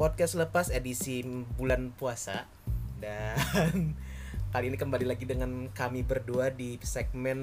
[0.00, 1.20] podcast lepas edisi
[1.60, 2.48] bulan puasa.
[2.96, 3.36] Dan
[4.56, 7.36] kali ini kembali lagi dengan kami berdua di segmen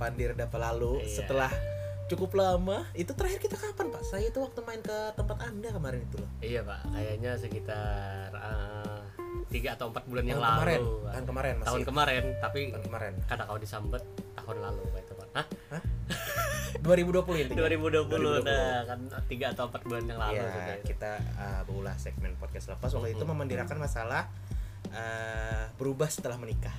[0.00, 1.04] Pandir Dapa Lalu.
[1.04, 1.20] Iya.
[1.20, 1.52] setelah
[2.08, 4.00] cukup lama itu terakhir kita kapan pak?
[4.00, 6.30] Saya itu waktu main ke tempat anda kemarin itu loh.
[6.40, 9.00] Iya pak, kayaknya sekitar eh,
[9.52, 10.80] tiga atau empat bulan yang tahun kemarin.
[10.80, 10.96] Lalu.
[11.12, 11.68] tahun kemarin masih.
[11.68, 13.12] Tahun kemarin, tapi tahun kemarin.
[13.28, 14.04] kata kau disambet
[14.40, 15.28] tahun lalu Pak, itu pak.
[15.36, 15.46] Hah?
[16.80, 18.08] 2020 intinya 2020,
[18.42, 20.34] nah kan tiga atau empat bulan yang lalu.
[20.34, 20.86] ya sudah itu.
[20.88, 23.30] kita uh, berulah segmen podcast lepas waktu itu Mm-mm.
[23.30, 24.26] memandirakan masalah
[24.90, 26.74] uh, berubah setelah menikah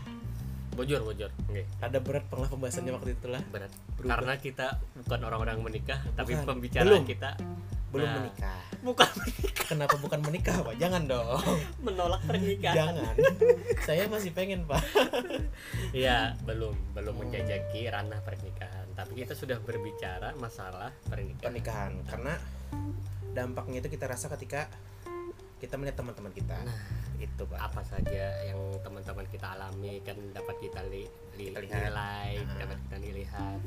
[0.72, 3.72] Bojor bojor, Oke, ada berat penglah pembahasannya waktu itu lah berat.
[3.96, 4.12] Berubah.
[4.12, 4.66] Karena kita
[4.98, 6.44] bukan orang-orang menikah, tapi Bukan.
[6.46, 7.04] pembicaraan Belum.
[7.06, 7.32] kita
[7.88, 8.16] belum Nah.
[8.20, 11.40] menikah bukan menikah, kenapa bukan menikah pak jangan dong
[11.80, 12.76] menolak pernikahan.
[12.92, 13.16] jangan
[13.82, 14.84] saya masih pengen pak
[15.90, 21.44] Iya, belum belum menjajaki ranah pernikahan, tapi kita sudah berbicara masalah pernikahan.
[21.44, 22.34] pernikahan karena
[23.32, 24.72] dampaknya itu kita rasa ketika
[25.58, 26.80] kita melihat teman-teman kita Nah.
[27.18, 31.84] itu pak apa saja yang teman-teman kita alami kan dapat kita li, li- Kita lihat.
[31.86, 32.58] nilai Nah.
[32.58, 33.60] dapat kita lihat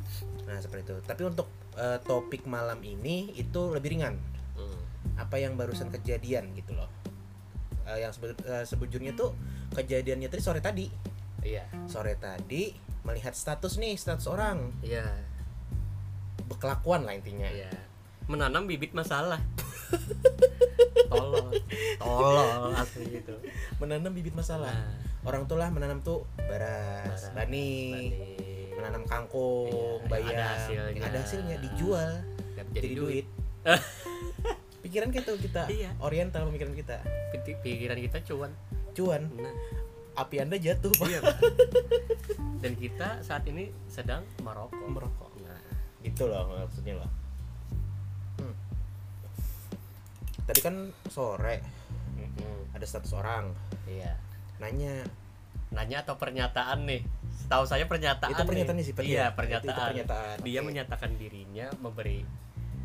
[0.45, 4.17] nah seperti itu tapi untuk uh, topik malam ini itu lebih ringan
[4.53, 4.81] Hmm.
[5.17, 6.89] apa yang barusan kejadian gitu loh
[7.87, 9.33] Eh, yang sebe- eh, sebujurnya tuh
[9.73, 10.85] kejadiannya tadi sore tadi
[11.41, 12.69] iya sore tadi
[13.07, 14.73] melihat status nih status orang.
[14.83, 15.05] Iya.
[16.49, 17.49] Berkelakuan lah intinya.
[17.49, 17.71] Iya.
[18.29, 19.41] Menanam bibit masalah.
[21.13, 21.53] Tolol.
[21.97, 23.35] Tolol asli gitu.
[23.81, 24.73] Menanam bibit masalah.
[24.73, 24.93] Nah,
[25.25, 28.09] orang tuh lah menanam tuh beras, bani, bani,
[28.77, 31.03] menanam kangkung, Iya, bayam, ada hasilnya.
[31.05, 32.11] ada hasilnya dijual
[32.55, 33.27] dapat jadi, duit.
[34.85, 35.91] pikiran gitu kita Iya.
[36.01, 37.01] oriental pemikiran kita.
[37.65, 38.53] Pikiran kita cuan.
[38.95, 39.23] Cuan.
[39.37, 39.55] Nah
[40.19, 41.37] api anda jatuh pak iya Pak.
[42.59, 45.59] dan kita saat ini sedang merokok merokok nah
[46.01, 47.11] gitu loh maksudnya loh
[48.39, 48.55] Hmm.
[50.45, 50.75] tadi kan
[51.09, 51.59] sore
[52.15, 52.71] mm-mm.
[52.71, 53.51] ada status orang
[53.85, 54.15] iya
[54.59, 55.03] nanya
[55.69, 57.03] nanya atau pernyataan nih
[57.37, 58.89] setahu saya pernyataan itu pernyataannya nih.
[58.89, 59.35] sih iya ya?
[59.35, 60.67] pernyataan, itu, itu pernyataan dia Oke.
[60.67, 62.23] menyatakan dirinya memberi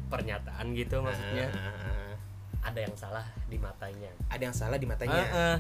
[0.09, 2.13] pernyataan gitu maksudnya Ah, ah, ah.
[2.65, 5.57] ada yang salah di matanya ada yang salah di matanya Ah, ah.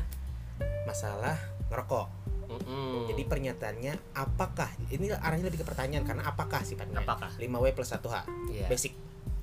[0.83, 1.37] Masalah
[1.69, 2.07] ngerokok
[2.53, 3.09] Mm-mm.
[3.09, 7.01] jadi pernyataannya apakah ini arahnya lebih ke pertanyaan karena apakah sifatnya?
[7.01, 7.33] Apakah?
[7.35, 8.15] 5W plus 1H
[8.53, 8.67] Iya.
[8.69, 8.93] basic.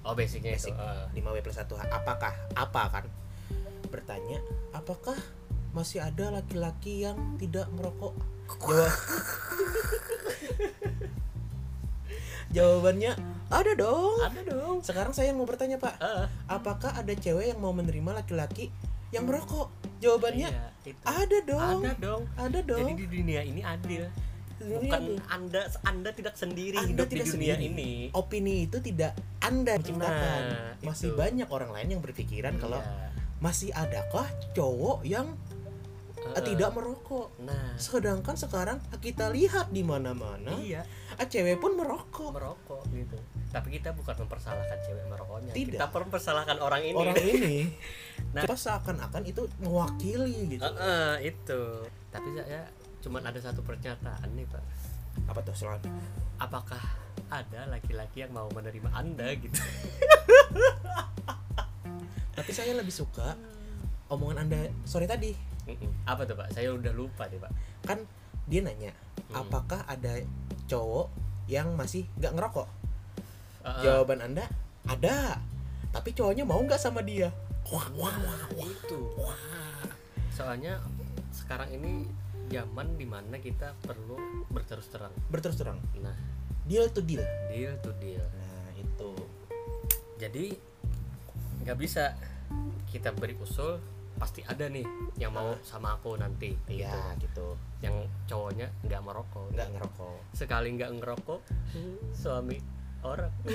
[0.06, 0.71] Oh basicnya basic.
[0.71, 1.10] itu ah.
[1.10, 2.32] 5W plus 1H apakah?
[2.54, 3.04] Apa kan?
[3.91, 4.38] Bertanya
[4.71, 5.19] apakah
[5.75, 8.15] masih ada laki-laki yang tidak merokok?
[8.60, 8.91] Jawab.
[12.50, 13.15] Jawabannya
[13.47, 14.15] ada dong.
[14.22, 14.75] Ada dong.
[14.82, 15.94] Sekarang saya mau bertanya pak.
[15.98, 18.71] Ah, apakah ada cewek yang mau menerima laki-laki
[19.10, 21.04] yang merokok jawabannya iya, itu.
[21.04, 24.04] ada dong ada dong ada jadi dong di dunia ini adil
[24.56, 25.16] Dunia bukan adil.
[25.32, 27.70] anda anda tidak sendiri Anda hidup tidak di dunia sendiri.
[27.72, 31.16] ini opini itu tidak anda ciptakan Nah, masih itu.
[31.16, 33.08] banyak orang lain yang berpikiran kalau Iya.
[33.40, 35.32] masih adakah cowok yang
[36.20, 37.32] eh, Ah, tidak merokok.
[37.41, 37.75] Nah.
[37.81, 40.84] Sedangkan sekarang kita lihat di mana-mana iya.
[41.16, 42.36] ah, cewek pun merokok.
[42.36, 43.16] Merokok gitu.
[43.50, 45.53] Tapi kita bukan mempersalahkan cewek merokoknya.
[45.56, 45.80] Tidak.
[45.80, 46.98] kita mempersalahkan orang ini.
[46.98, 47.56] Orang ini.
[48.30, 48.47] Nah.
[48.47, 50.62] apa seakan-akan itu mewakili gitu.
[50.62, 51.62] Heeh, itu.
[52.14, 52.62] Tapi saya
[53.03, 54.62] cuman ada satu pernyataan nih pak.
[55.26, 55.91] Apa tuh selalu
[56.38, 56.78] apakah
[57.26, 59.59] ada laki-laki yang mau menerima anda gitu?
[62.38, 63.34] Tapi saya lebih suka
[64.10, 65.49] omongan anda sore tadi
[66.06, 66.48] apa tuh pak?
[66.54, 67.53] Saya udah lupa nih pak.
[67.87, 67.98] Kan
[68.50, 68.93] dia nanya
[69.31, 69.47] Hmm.
[69.47, 70.19] apakah ada
[70.66, 71.06] cowok
[71.47, 72.69] yang masih nggak ngerokok?
[73.62, 73.82] Heeh.
[73.84, 74.48] jawaban anda
[74.88, 75.38] ada
[75.94, 77.31] tapi cowoknya mau nggak sama dia?
[77.71, 78.66] Wah wah wah wah.
[78.66, 79.15] Itu
[80.34, 80.82] soalnya
[81.31, 82.09] sekarang ini
[82.50, 85.15] zaman di mana kita perlu berterus terang.
[85.31, 85.78] Berterus terang.
[86.03, 86.16] Nah.
[86.66, 87.22] Deal to deal.
[87.50, 88.22] Deal to deal.
[88.22, 89.10] Nah itu.
[90.19, 90.54] Jadi
[91.62, 92.16] nggak bisa
[92.91, 93.78] kita beri usul
[94.20, 94.84] pasti ada nih
[95.16, 97.25] yang mau sama aku nanti iya gitu.
[97.25, 97.48] gitu.
[97.80, 97.97] Yang
[98.28, 99.48] cowoknya nggak merokok.
[99.50, 100.16] Nggak ngerokok.
[100.30, 101.41] Sekali nggak ngerokok
[102.12, 102.60] suami
[103.03, 103.33] orang.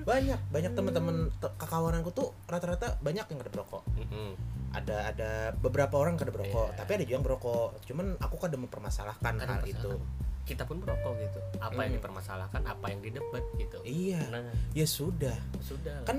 [0.00, 4.34] Banyak banyak teman-teman te- kekawananku tuh rata-rata banyak yang kada berokok Mm-mm.
[4.72, 6.78] ada ada beberapa orang kada berokok Iya.
[6.78, 9.92] tapi ada juga yang berokok cuman aku kada mempermasalahkan Ada hal itu
[10.50, 11.38] kita pun merokok gitu.
[11.62, 11.98] Apa yang Mm.
[12.02, 13.78] dipermasalahkan apa yang didebat gitu.
[13.86, 14.18] Iya.
[14.34, 14.50] Nah.
[14.74, 15.38] Ya sudah.
[15.62, 16.18] Sudah kan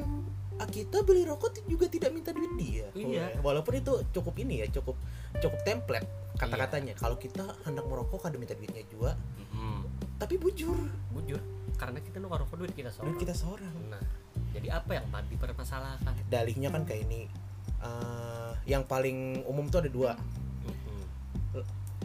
[0.55, 2.87] ah, kita beli rokok juga tidak minta duit dia.
[2.95, 3.35] Iya.
[3.43, 4.95] walaupun itu cukup ini ya cukup
[5.43, 6.39] cukup template Iya.
[6.39, 9.19] kata-katanya kalau kita hendak merokok kada minta duitnya juga.
[9.35, 9.83] Mm-mm.
[10.15, 10.77] tapi bujur.
[11.11, 11.41] Bujur.
[11.75, 13.09] Karena kita nukar rokok duit kita seorang.
[13.11, 13.73] Duit kita seorang.
[13.89, 14.03] Nah.
[14.53, 16.13] Jadi apa yang dipermasalahkan?
[16.29, 17.25] Dalihnya kan kayak ini.
[17.81, 20.13] Eh, yang paling umum tuh ada dua.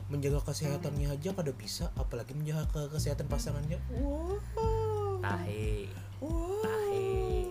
[0.07, 3.79] Menjaga kesehatannya aja kada bisa apalagi menjaga ke kesehatan pasangannya.
[3.91, 4.39] Wah
[5.19, 5.91] tahi
[6.23, 7.51] wah tahi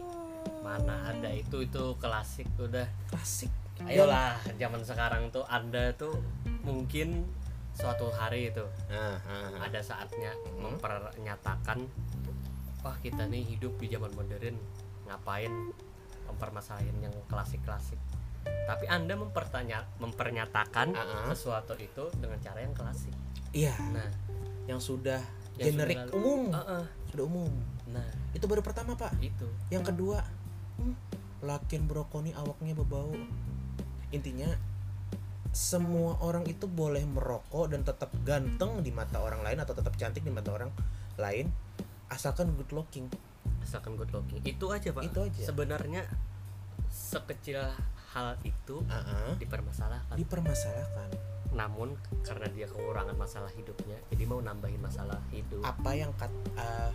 [0.63, 2.87] mana ada itu itu klasik udah.
[3.11, 3.51] Klasik.
[3.83, 6.15] Ayolah zaman sekarang tuh anda tuh
[6.63, 7.27] mungkin
[7.75, 9.19] suatu hari itu ah.
[9.59, 10.79] ada saatnya Hmm.
[10.79, 11.83] mempernyatakan
[12.79, 14.55] wah kita nih hidup di zaman modern.
[15.05, 15.51] Ngapain
[16.25, 17.99] mempermasalahin yang klasik-klasik
[18.65, 21.25] tapi anda mempertanya mempernyatakan Ah, ah.
[21.29, 23.13] sesuatu itu dengan cara yang klasik.
[23.53, 23.77] Iya.
[23.93, 24.09] Nah
[24.65, 25.21] yang sudah
[25.55, 26.17] Yang generik sudah lalu.
[26.19, 26.41] umum.
[26.51, 26.83] Uh-uh.
[27.13, 27.51] sudah umum.
[27.93, 28.09] Nah.
[28.33, 29.13] Itu baru pertama pak.
[29.21, 29.47] Itu.
[29.69, 30.25] Yang kedua
[30.81, 30.95] hmm,
[31.45, 33.13] lakian brokoli awaknya berbau
[34.09, 34.49] intinya
[35.55, 40.25] semua orang itu boleh merokok dan tetap ganteng di mata orang lain atau tetap cantik
[40.25, 40.67] di mata orang
[41.15, 41.47] lain
[42.11, 43.07] asalkan good looking.
[43.63, 44.43] Asalkan good looking.
[44.43, 45.07] Itu aja pak.
[45.07, 45.41] Itu aja.
[45.47, 46.03] sebenarnya
[46.91, 47.61] sekecil
[48.15, 49.33] hal itu Ah, ah.
[49.35, 50.15] dipermasalahkan.
[50.15, 51.09] Dipermasalahkan.
[51.51, 55.59] Namun karena dia kekurangan masalah hidupnya jadi mau nambahin masalah hidup.
[55.61, 56.91] Apa yang kat, ah,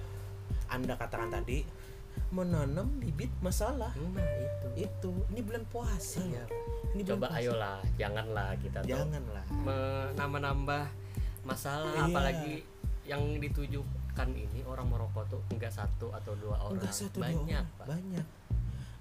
[0.68, 1.62] anda katakan tadi
[2.32, 3.92] menanam bibit masalah.
[3.94, 4.68] Nah itu.
[4.80, 5.10] Itu.
[5.30, 6.24] Ini bulan puasa.
[6.24, 6.44] Iya.
[6.48, 6.48] loh.
[6.90, 7.38] ini bulan coba puasa.
[7.38, 9.44] ayolah janganlah kita janganlah.
[9.62, 10.84] menambah-nambah
[11.46, 12.02] masalah Iya.
[12.10, 12.54] apalagi
[13.06, 16.78] yang ditujukan ini orang merokok tuh enggak satu atau dua orang.
[16.78, 17.86] Enggak satu dua banyak orang, pak.
[17.86, 18.26] Banyak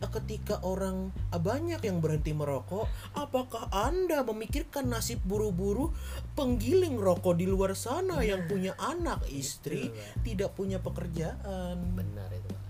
[0.08, 2.88] ketika orang ah, banyak yang berhenti merokok
[3.20, 5.92] apakah anda memikirkan nasib buru-buru
[6.40, 10.24] penggiling rokok di luar sana yang punya anak istri Pak.
[10.24, 11.76] tidak punya pekerjaan?
[11.92, 12.64] Benar itu pak.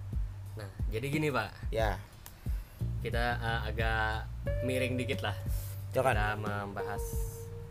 [0.57, 1.49] Nah jadi gini pak.
[1.69, 2.01] Ya.
[2.99, 4.25] Kita uh, agak
[4.65, 5.37] miring dikit lah.
[5.93, 6.13] Silakan.
[6.17, 7.03] kita membahas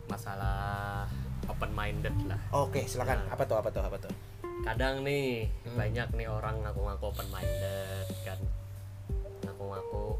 [0.07, 1.05] masalah
[1.51, 2.39] open minded lah.
[2.55, 3.27] Oke silakan.
[3.27, 3.35] Nah.
[3.35, 4.13] apa tuh apa tuh apa tuh?
[4.63, 5.75] Kadang nih Hmm.
[5.75, 8.39] banyak nih orang ngaku-ngaku open minded kan
[9.59, 10.15] ngaku-ngaku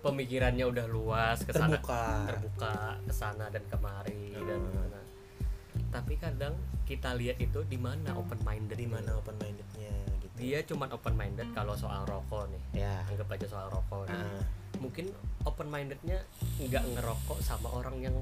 [0.00, 4.74] pemikirannya udah luas ke sana terbuka terbuka ke sana dan kemari dan Hmm.
[4.74, 5.00] mana.
[5.90, 6.54] Tapi kadang
[6.84, 11.14] kita lihat itu di mana open minded di mana open mindednya gitu Dia cuman open
[11.14, 12.82] minded kalau soal rokok nih.
[12.82, 14.06] ya Anggap aja soal rokok.
[14.06, 14.14] nih.
[14.16, 14.42] Ah,
[14.78, 15.06] Mungkin
[15.44, 16.18] open mindednya
[16.58, 18.16] nggak ngerokok sama orang yang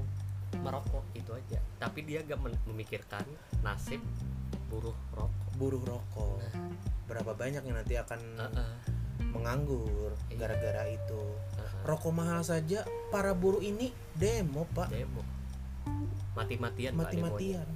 [0.59, 1.57] merokok itu aja.
[1.79, 2.37] Tapi dia gak
[2.67, 3.25] memikirkan
[3.59, 4.01] nasib
[4.67, 5.49] buruh rokok.
[5.55, 6.39] buruh rokok
[7.05, 8.73] berapa banyak yang nanti akan Heeh,
[9.21, 10.37] menganggur Iya.
[10.39, 11.21] gara-gara itu
[11.81, 15.23] rokok mahal saja para buruh ini demo pak Demo.
[16.31, 17.67] Mati-matian mati-matian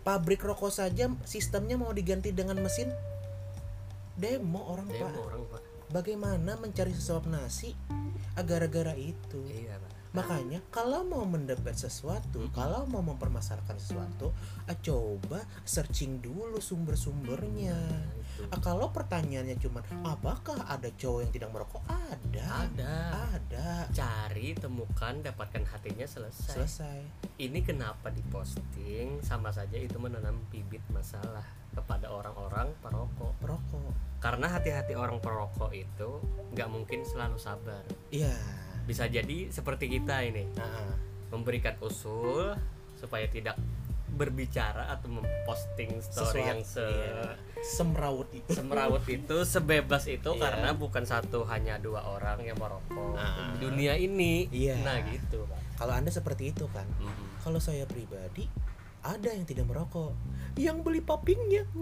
[0.00, 2.88] pabrik rokok saja sistemnya mau diganti dengan mesin
[4.14, 5.02] demo orang demonya.
[5.02, 5.60] pak Demo orang Pak.
[5.88, 7.76] bagaimana mencari sesuap nasi
[8.32, 9.90] ah, gara-gara itu Iya Pak.
[10.14, 14.32] makanya kalau mau mendebat sesuatu kalau mau mempermasalahkan sesuatu
[14.64, 18.08] ah, coba searching dulu sumber-sumbernya Nah.
[18.52, 21.82] Ah, kalau pertanyaannya cuma apakah ada cowok yang tidak merokok?
[21.88, 22.68] Ada.
[22.68, 22.94] Ada.
[23.36, 23.66] ada.
[23.90, 26.54] Cari temukan dapatkan hatinya selesai.
[26.54, 26.98] selesai.
[27.40, 29.20] Ini kenapa diposting?
[29.24, 31.44] Sama saja itu menanam bibit masalah
[31.76, 33.32] kepada orang-orang perokok.
[33.40, 33.92] Perokok.
[34.22, 36.20] Karena hati-hati orang perokok itu
[36.56, 37.84] nggak mungkin selalu sabar.
[38.08, 38.32] Iya.
[38.88, 40.48] Bisa jadi seperti kita ini.
[40.56, 40.96] Nah,
[41.28, 42.54] memberikan usul
[42.96, 43.60] supaya tidak
[44.16, 47.36] berbicara atau memposting story sesuatu yang se iya.
[47.60, 50.40] semrawut itu semerawut itu sebebas itu Iya.
[50.40, 53.52] karena bukan satu hanya dua orang yang merokok Ah.
[53.54, 54.80] di dunia ini Iya.
[54.80, 55.44] nah gitu
[55.76, 57.44] kalau anda seperti itu kan Mhm.
[57.44, 58.48] kalau saya pribadi
[59.04, 60.16] ada yang tidak merokok
[60.56, 61.68] yang beli papingnya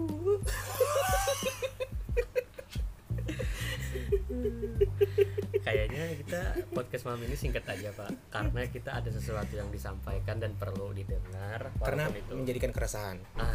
[5.65, 10.53] Kayaknya kita podcast malam ini singkat aja pak, karena kita ada sesuatu yang disampaikan dan
[10.53, 11.73] perlu didengar.
[11.81, 13.49] karena itu, menjadikan keresahan ah,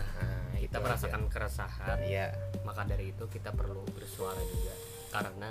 [0.51, 2.07] nah, kita itu merasakan keresahan, aja.
[2.07, 2.27] iya
[2.67, 4.75] maka dari itu kita perlu bersuara juga,
[5.15, 5.51] karena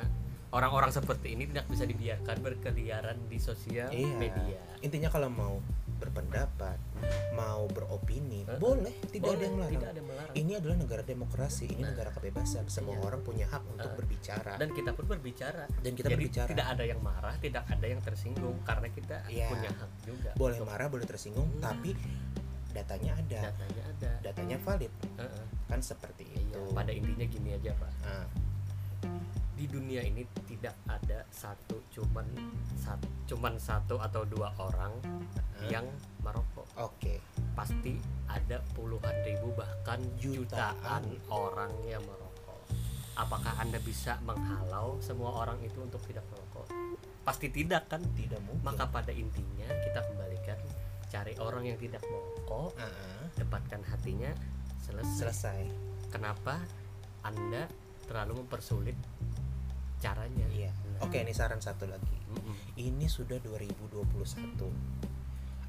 [0.52, 4.16] orang-orang seperti ini tidak bisa dibiarkan berkeliaran di sosial Iya.
[4.18, 4.60] media.
[4.82, 5.56] intinya kalau mau
[6.00, 6.78] berpendapat
[7.32, 10.34] mau beropini Eh, boleh tidak ada Boleh, yang melarang Tidak ada melarang.
[10.34, 11.92] ini adalah negara demokrasi ini Nah.
[11.92, 13.04] negara kebebasan semua Iya.
[13.04, 15.64] orang punya hak untuk Eh, berbicara dan kita pun berbicara.
[15.78, 19.48] dan kita Jadi berbicara tidak ada yang marah, tidak ada yang tersinggung, karena kita Iya.
[19.48, 20.32] punya hak juga.
[20.34, 21.62] boleh untuk marah boleh tersinggung Hmm.
[21.62, 21.92] tapi
[22.70, 24.12] datanya ada datanya ada.
[24.22, 25.46] datanya valid Heeh.
[25.66, 27.92] kan seperti Iya, itu pada intinya gini aja pak.
[28.00, 28.26] Nah,
[29.60, 32.24] di dunia ini tidak ada satu cuman
[32.80, 34.96] satu cuman satu atau dua orang
[35.68, 35.84] yang
[36.24, 36.64] merokok.
[36.80, 37.20] Oke.
[37.52, 38.00] Pasti
[38.32, 41.04] ada puluhan ribu bahkan Jutaan.
[41.04, 42.64] jutaan orang yang merokok.
[43.20, 46.72] Apakah anda bisa menghalau semua orang itu untuk tidak merokok?
[47.28, 48.00] Pasti tidak kan?
[48.16, 48.64] Tidak mungkin.
[48.64, 50.56] Maka pada intinya kita kembalikan
[51.12, 54.32] cari orang yang tidak merokok Ah, ah, dapatkan hatinya
[54.88, 55.20] selesai.
[55.28, 55.62] Selesai.
[56.16, 56.64] Kenapa
[57.28, 57.68] anda
[58.08, 58.98] terlalu mempersulit
[60.00, 60.48] caranya.
[60.50, 60.72] Iya.
[60.72, 62.18] Nah, oke ini saran satu lagi.
[62.30, 62.56] Mm-mm.
[62.80, 65.00] ini sudah 2021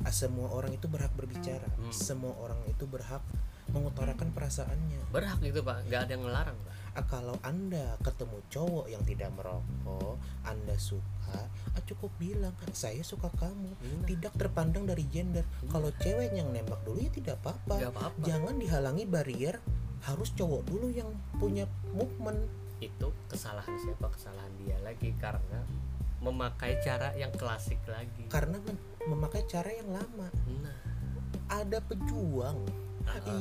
[0.00, 1.68] Ah, semua orang itu berhak berbicara.
[1.76, 1.92] Hmm.
[1.92, 3.20] semua orang itu berhak
[3.68, 5.12] mengutarakan perasaannya.
[5.12, 5.84] Berhak itu pak.
[5.86, 6.74] Nggak ada yang ngelarang pak.
[6.96, 11.46] Ah, kalau anda ketemu cowok yang tidak merokok anda suka
[11.76, 13.76] ah, cukup bilang saya suka kamu.
[13.76, 14.08] Nah.
[14.08, 15.44] tidak terpandang dari gender.
[15.68, 17.92] Kalau cewek yang nembak dulu ya tidak apa-apa.
[18.24, 19.60] Jangan dihalangi barrier
[20.08, 22.40] harus cowok dulu yang punya movement
[22.80, 25.60] itu kesalahan siapa kesalahan dia lagi karena
[26.20, 28.28] memakai cara yang klasik lagi.
[28.28, 30.28] Karena men- memakai cara yang lama.
[30.60, 30.76] Nah.
[31.48, 32.60] Ada pejuang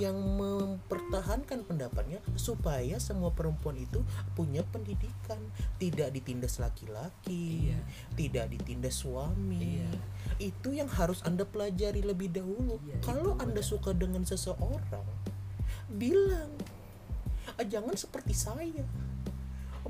[0.01, 4.01] yang mempertahankan pendapatnya supaya semua perempuan itu
[4.33, 5.37] punya pendidikan.
[5.77, 7.79] Tidak ditindas laki-laki Iya.
[8.15, 9.83] tidak ditindas suami.
[9.83, 9.91] Iya.
[10.39, 12.79] itu yang harus anda pelajari lebih dahulu.
[12.87, 13.71] Iya, kalau anda benar.
[13.75, 15.03] suka dengan seseorang
[15.91, 16.55] bilang
[17.59, 18.87] "Ah, jangan seperti saya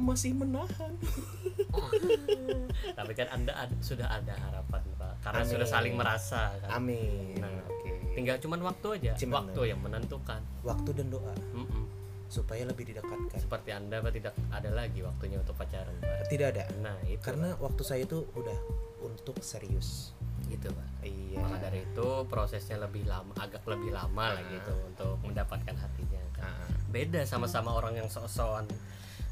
[0.02, 0.94] masih menahan.
[2.98, 5.14] Tapi kan anda ad- sudah ada harapan pak.
[5.22, 5.52] Karena Amin.
[5.52, 6.70] sudah saling merasa kan?
[6.74, 7.38] Amin.
[7.38, 7.52] Nah.
[7.62, 7.92] oke.
[8.10, 10.42] tinggal cuman waktu aja Cuman waktu yang menentukan.
[10.62, 11.34] Waktu dan doa.
[11.52, 11.86] Mm-mm.
[12.26, 13.36] supaya lebih didekatkan.
[13.36, 16.30] Seperti anda pak tidak ada lagi waktunya untuk pacaran pak?
[16.30, 16.62] Tidak ada.
[16.78, 18.60] Nah itu karena waktu saya itu udah
[19.02, 20.14] untuk serius.
[20.14, 20.52] Pak.
[20.52, 20.88] itu pak.
[21.02, 21.38] Iya.
[21.40, 24.50] Maka dari itu prosesnya lebih lama agak lebih lama lah Ah.
[24.52, 26.44] gitu untuk mendapatkan hatinya kan?
[26.46, 28.70] Ah, beda sama-sama orang yang sok-sokan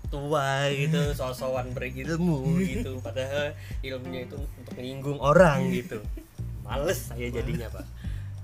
[0.08, 3.00] tua gitu sok-sokan berilmu gitu.
[3.00, 6.00] Padahal ilmunya itu untuk menyinggung orang gitu.
[6.64, 7.86] Males saya jadinya pak.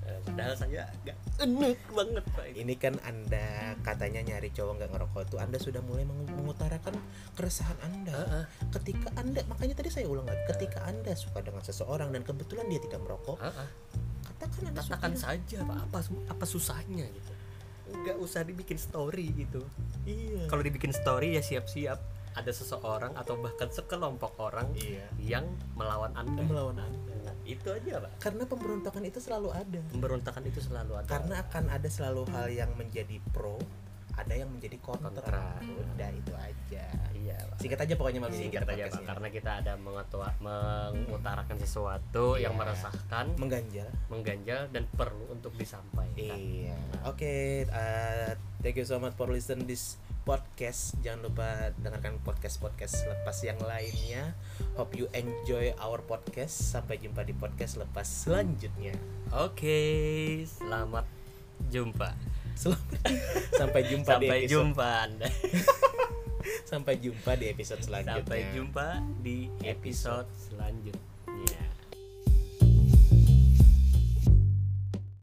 [0.03, 2.45] Eh, padahal saya gak enak banget pak.
[2.51, 6.95] Ini ini kan anda katanya nyari cowok nggak ngerokok itu anda sudah mulai meng- mengutarakan
[7.35, 8.47] keresahan anda.
[8.71, 12.79] Ketika anda makanya tadi saya ulang lagi ketika anda suka dengan seseorang dan kebetulan dia
[12.79, 13.39] tidak merokok
[14.43, 15.97] katakan anda katakan suka saja pak apa
[16.31, 17.32] apa susahnya gitu
[17.93, 19.61] nggak usah dibikin story gitu.
[20.03, 20.49] Iya.
[20.49, 21.99] Kalau dibikin story ya siap-siap.
[22.33, 25.05] Ada seseorang atau bahkan sekelompok orang iya.
[25.21, 25.45] yang
[25.77, 26.41] melawan anda.
[26.41, 27.13] Melawan anda.
[27.29, 28.11] Nah, itu aja pak.
[28.17, 29.79] Karena pemberontakan itu selalu ada.
[29.93, 31.09] Pemberontakan itu selalu ada.
[31.13, 33.61] Karena akan ada selalu hal yang menjadi pro
[34.13, 35.57] ada yang menjadi kontra, Kontra.
[35.63, 36.85] udah itu aja
[37.17, 42.37] iya pak singkat aja pokoknya mami singkat aja pak karena kita ada mengetua, mengutarakan sesuatu
[42.37, 42.59] yang Iya.
[42.61, 46.77] meresahkan mengganjal mengganjal dan perlu untuk disampaikan Iya.
[47.03, 50.95] Oke, uh, thank you so much for listen this podcast.
[51.03, 54.31] Jangan lupa dengarkan podcast-podcast lepas yang lainnya.
[54.79, 56.71] Hope you enjoy our podcast.
[56.71, 58.95] Sampai jumpa di podcast lepas selanjutnya.
[59.33, 59.81] oke
[60.45, 61.03] selamat
[61.67, 62.32] jumpa
[63.59, 65.27] sampai jumpa di sampai episode jumpa anda
[66.71, 68.19] sampai jumpa di episode selanjutnya.
[68.19, 68.87] sampai jumpa
[69.21, 71.12] di episode selanjutnya